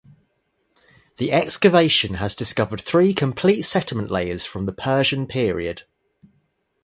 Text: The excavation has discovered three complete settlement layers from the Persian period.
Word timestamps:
The 1.17 1.31
excavation 1.31 2.15
has 2.15 2.33
discovered 2.33 2.81
three 2.81 3.13
complete 3.13 3.61
settlement 3.61 4.09
layers 4.09 4.45
from 4.45 4.65
the 4.65 4.73
Persian 4.73 5.27
period. 5.27 5.83